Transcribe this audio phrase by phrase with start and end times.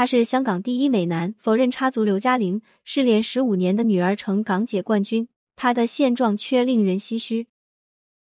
[0.00, 7.48] 他是香港第一美男，否认插足刘嘉玲，失联十五年的女儿成港姐冠军，他的现状却令人唏嘘。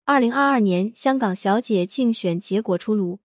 [0.04, 3.20] 二零二二年香港小姐竞选结果出炉，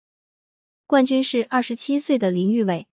[0.85, 2.87] 冠军是二十七岁的林玉伟。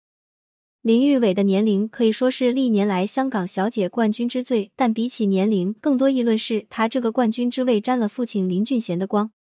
[0.83, 9.31] 林玉伟的年龄可以说是历年来香港小姐冠军之最，但比起年龄，更多议论是他这个冠军之位沾了父亲林俊贤的光。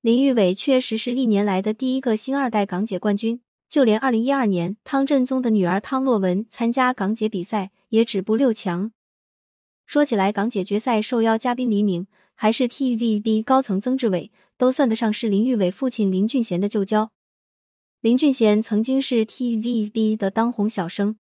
[0.00, 3.40] 林玉伟确实是历年来的第一个新二代港姐冠军，
[3.74, 8.92] 就连二零一二年汤振宗的女儿汤洛雯参加港姐比赛也止步六强。
[9.84, 12.06] 说起来，港姐决赛受邀嘉宾黎明。
[12.36, 17.10] 还是 TVB 高层曾志伟都算得上是林玉伟父亲林俊贤的旧交。
[18.00, 21.16] 林俊贤曾经是 TVB 的当红小生，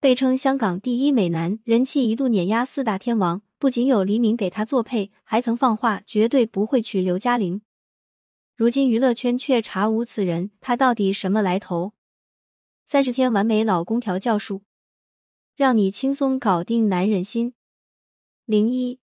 [0.00, 3.42] 被称香港第一美男，人气一度碾压四大天王。
[3.58, 7.60] 不仅有黎明给他作配，还曾放话绝对不会娶刘嘉玲。
[8.58, 11.92] 如今娱乐圈却查无此人，他到底什么来头？
[12.88, 14.62] 三十天完美老公调教术，
[15.54, 17.54] 让你轻松搞定男人心。
[18.46, 18.98] 零一。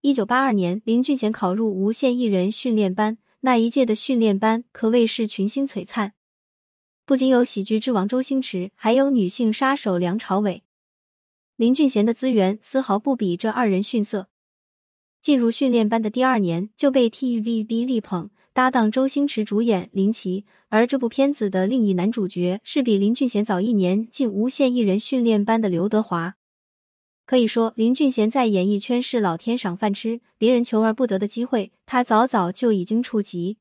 [0.00, 6.14] 一九八二年，林俊贤考入无线艺人训练班，那一届的训练班可谓是群星璀璨，
[7.04, 10.62] 不仅有喜剧之王周星驰，还有女性杀手梁朝伟。
[11.56, 14.30] 林俊贤的资源丝毫不比这二人逊色。
[15.20, 20.46] 进入训练班的第二年，就被 TVB 力捧，搭档周星驰主演林奇。
[20.68, 26.36] 而这部片子的另一男主角是比林俊贤早一年进无线艺人训练班的刘德华。
[27.26, 33.58] 可以说，林俊贤在演艺圈是老天赏饭吃，别人求而不得的机会，他早早就已经触及。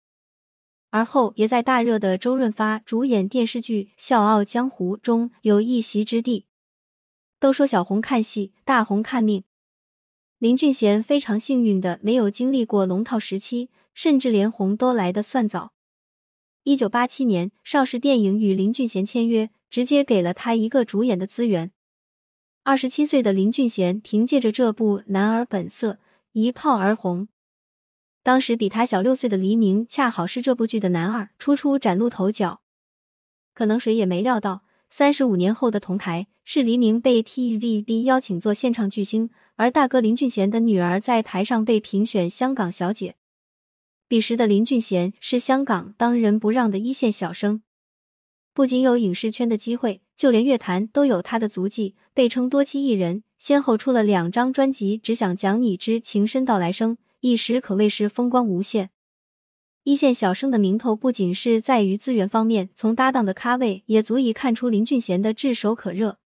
[0.92, 6.46] 而后也在大热的周润发主演电视剧《笑傲江湖》中有一席之地。
[7.40, 9.44] 都说小红看戏，大红看命。
[10.38, 15.74] 林俊贤非常幸运的没有经历过龙套时期，甚至连红都来得算早。
[16.64, 21.72] 一九八七年，邵氏电影与林俊贤签约，直接给了他一个主演的资源。
[22.64, 25.92] 二十七岁的林俊贤凭借着这部《男儿本色》
[26.32, 27.28] 一炮而红。
[28.24, 32.62] 当时比他小六岁的黎明恰好是这部剧的男二，初出崭露头角。
[33.54, 43.18] 可能谁也没料到，三十五年后的同台是黎明被 TVB 邀请做现场巨星，而大哥林俊贤的女儿在台上被评选香港小姐。
[44.14, 47.64] 彼时的林俊贤是香港当仁不让的一线小生。
[48.54, 58.92] 不仅有影视圈的机会，就连乐坛都有他的足迹，被称多栖艺人，先后出了两张专辑，《只想讲你之情深到来生》，一时可谓是风光无限。
[59.84, 66.20] 一线小生的名头不仅是在于资源方面，从搭档的咖位也足以看出林俊贤的炙手可热。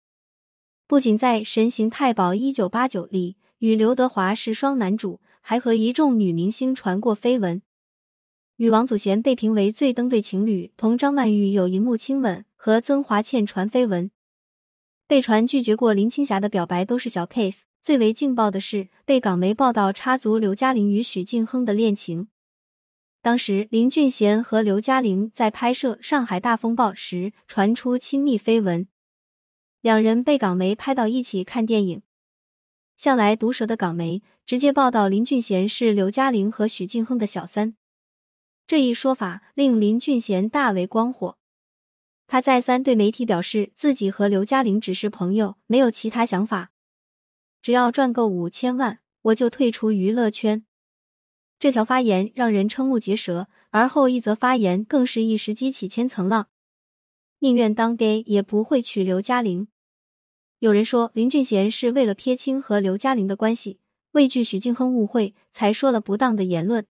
[0.88, 7.62] 不仅在《神行太保一九八九》里与刘德华是双男主，还和一众女明星传过绯闻。
[8.56, 14.10] 与王祖贤被评为最登对情侣，同张曼玉有荧幕亲吻，和曾华倩传绯闻，
[15.06, 17.60] 被传拒绝过林青霞的表白都是小 case。
[17.82, 22.26] 最为劲爆的是被港媒报道插足刘嘉玲与许晋亨的恋情。
[23.22, 28.88] 当时林俊贤和刘嘉玲在拍摄《上海大风暴》时传出亲密绯闻，
[29.82, 32.02] 两人被港媒拍到一起看电影。
[32.96, 37.76] 向来毒舌的港媒直接报道林俊贤是刘嘉玲和许晋亨的小三。
[38.66, 41.38] 这一说法令林俊贤大为光火，
[42.26, 46.72] 他再三对媒体表示自己和刘嘉玲只是朋友，没有其他想法。
[47.62, 50.66] 只要赚够五千万，我就退出娱乐圈。
[51.60, 56.48] 这条发言让人瞠目结舌，而后一则发言更是一时激起千层浪：
[57.38, 59.68] 宁愿当 gay 也不会娶刘嘉玲。
[60.58, 63.78] 有人说林俊贤是为了撇清和刘嘉玲的关系，
[64.10, 66.84] 畏惧许晋亨误会，才说了不当的言论。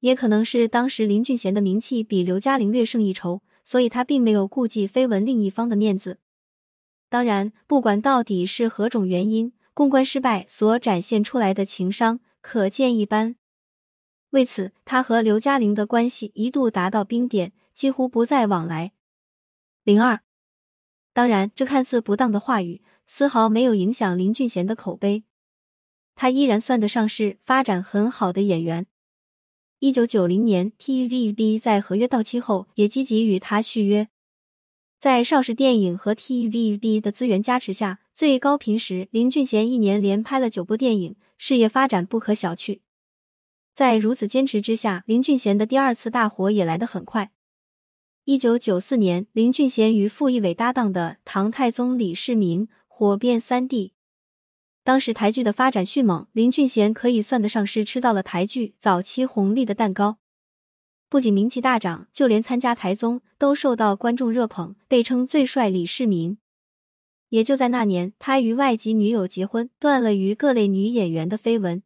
[0.00, 6.18] 也可能是当时林俊贤的名气比刘嘉玲略胜一筹，所以他并没有顾忌绯闻另一方的面子。
[7.08, 13.36] 当然，不管到底是何种原因，公关失败所展现出来的情商可见一斑。
[14.30, 18.92] 为此，他和刘嘉玲的关系一度达到冰点，几乎不再往来。
[19.84, 20.20] 零二，
[21.12, 25.24] 当然，这看似不当的话语丝毫没有影响林俊贤的口碑，
[26.16, 28.86] 他依然算得上是发展很好的演员。
[29.78, 34.08] 一九九零年，TVB 在合约到期后也积极与他续约。
[34.98, 42.80] 在邵氏电影和 TVB 的资源加持下，最高频时，林俊贤一年连拍了九部电影，事业发展不可小觑。
[43.74, 47.30] 在如此坚持之下，林俊贤的第二次大火也来得很快。
[48.24, 53.92] 一九九四年，林俊贤与傅艺伟搭档的《唐太宗李世民》火遍三地。
[54.86, 60.18] 当时台剧的发展迅猛，林俊贤可以算得上是吃到了台剧早期红利的蛋糕。
[61.08, 66.38] 不仅名气大涨，就连参加台综都受到观众热捧，被称最帅李世民。
[67.30, 71.82] 也就在那年，他与外籍女友结婚，断了与各类女演员的绯闻。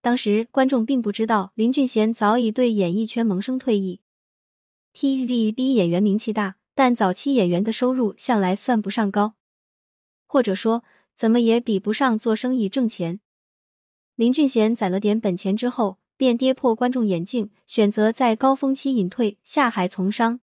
[0.00, 4.00] 当时观众并不知道林俊贤早已对演艺圈萌生退役。
[4.94, 9.34] TVB 演员名气大，但早期演员的收入向来算不上高，
[10.28, 10.84] 或者说
[11.16, 13.20] 怎么也比不上做生意挣钱。
[14.16, 20.40] 林俊贤攒了点本钱之后，便跌破观众眼镜，选择在高峰期隐退下海从商。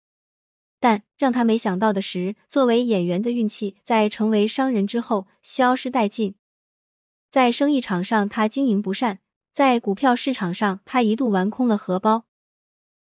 [0.81, 6.34] 但让他没想到的是，作为演员的运气在成为商人之后消失殆尽。
[7.31, 9.20] 在生意场上，他经营不善。
[9.55, 12.25] 在股票市场上，他一度玩空了荷包。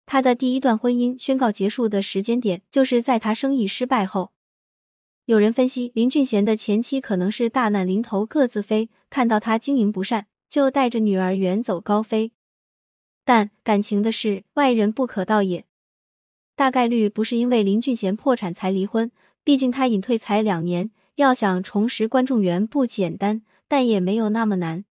[0.05, 4.34] 他的第一段婚姻宣告结束的时间点，就是在他生意失败后。
[5.27, 12.33] 有人分析，林俊贤的前妻可能是大难临头各自飞，看到他经营不善，就带着女儿远走高飞。
[13.25, 15.65] 但感情的事，外人不可道也。
[16.55, 19.11] 大概率不是因为林俊贤破产才离婚，
[19.43, 24.85] 毕竟他隐退才两年，要想重拾观众缘不简单，但也没有那么难。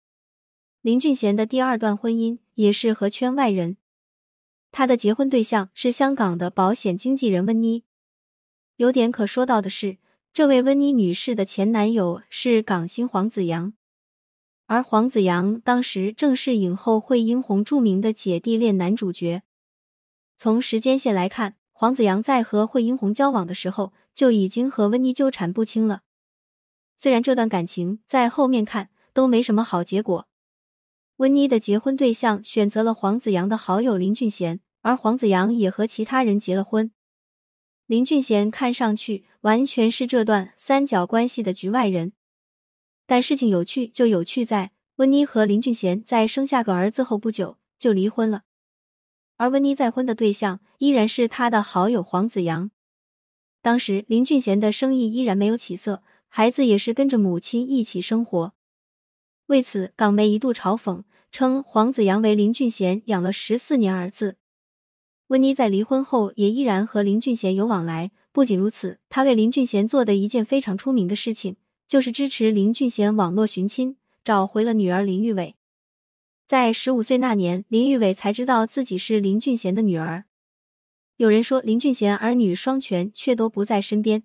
[0.81, 3.79] 林俊贤的第二段婚姻也是和圈外人，
[4.71, 7.83] 他的结婚对象是香港的保险经纪人温妮。
[8.77, 9.99] 有点可说到的是，
[10.33, 13.73] 这位温妮女士的前男友是港星黄子扬，
[14.67, 19.43] 而黄子扬当时正是影后惠英红著名的姐弟恋男主角。
[20.39, 26.03] 从时间线来看，黄子扬在和惠英红交往的时候就已经和温妮纠缠不清了。
[26.97, 30.29] 虽然这段感情在后面看都没什么好结果。
[31.17, 36.93] 温妮的结婚对象选择了黄子扬的好友林俊贤，而黄子扬也和其他人结了婚。
[37.91, 42.13] 林俊贤看上去完全是这段三角关系的局外人，
[43.05, 48.45] 但事情有趣就有趣在温妮和林俊贤在生下个儿子后不久就离婚了，
[49.39, 52.71] 而温妮再婚的对象依然是他的好友黄子扬。
[53.61, 58.55] 当时林俊贤的生意依然没有起色，孩子也是跟着母亲一起生活。
[59.47, 61.03] 为此，港媒一度嘲讽
[61.33, 64.37] 称黄子扬为林俊贤养了十四年儿子。
[65.31, 68.11] 温妮在离婚后也依然和林俊贤有往来。
[68.33, 71.55] 不仅如此，她为林俊贤做的一件非常出名的事情，
[71.87, 75.55] 就是支持林俊贤网络寻亲，找回了女儿林玉伟。
[76.49, 80.25] 在十五岁那年，林玉伟才知道自己是林俊贤的女儿。
[81.17, 84.25] 有人说林俊贤儿女双全，却都不在身边。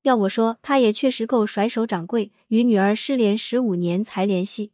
[0.00, 4.72] 要我说，他也确实够甩手掌柜，与女儿失联十五年才联系，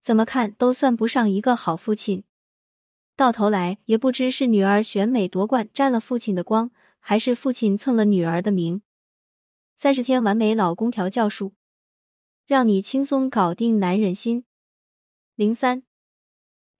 [0.00, 2.22] 怎么看都算不上一个好父亲。
[3.16, 8.82] 到头来也不知是女儿选美夺冠沾了父亲的光，还是父亲蹭了女儿的名。
[9.76, 11.52] 三十天完美老公调教术，
[12.46, 14.44] 让你轻松搞定男人心。
[15.36, 15.84] 零三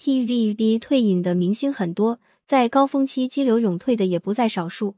[0.01, 4.97] ，TVB 退隐的明星很多，在高峰期激流勇退的也不在少数。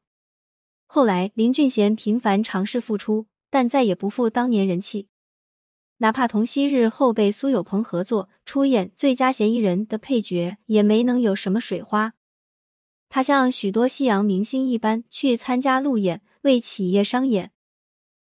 [0.87, 5.09] 后来，林俊贤频繁尝试复出，但再也不复当年人气。
[5.99, 12.15] 哪怕同昔日后辈苏有朋合作出演《最佳嫌疑人》的配角，也没能有什么水花。
[13.09, 17.51] 他像许多西洋明星一般去参加路演，为企业商演，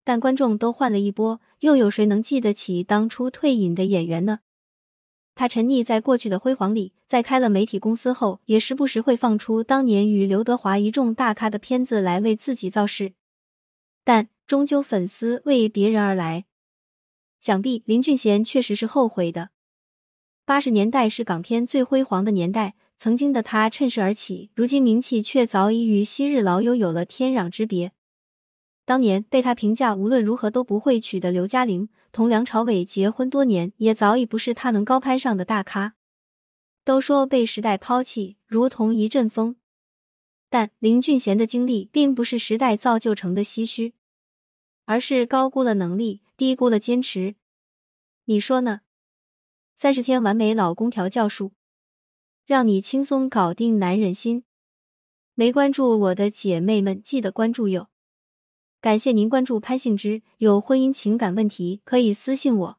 [0.05, 4.41] 但观众都换了一波，又有谁能记得起当初退隐的演员呢？
[5.35, 13.13] 他沉溺在过去的辉煌里，在开了媒体公司后，也时不时会放出当年与刘德华一众大咖的片子来为自己造势，
[14.05, 16.47] 但终究粉丝为别人而来。
[17.41, 19.51] 想必林俊贤确实是后悔的。
[20.49, 27.93] 八十年代是港片最辉煌的年代，曾经的他趁势而起，如今名气却早已与昔日老友有了天壤之别。
[28.87, 31.91] 当年被他评价无论如何都不会娶的刘嘉玲。
[32.13, 35.97] 同梁朝伟结婚多年，也早已不是他能高攀上的大咖。
[36.83, 39.57] 都说被时代抛弃，如同一阵风。
[40.49, 43.93] 但林俊贤的经历并不是时代造就成的唏嘘，
[44.87, 47.35] 而是高估了能力，低估了坚持。
[48.25, 48.81] 你说呢？
[49.81, 51.53] 三十天完美老公调教术，
[52.45, 54.43] 让你轻松搞定男人心。
[55.35, 57.89] 没关注我的姐妹们，记得关注哟。
[58.81, 62.78] 感谢您关注潘幸之，有婚姻情感问题可以私信我。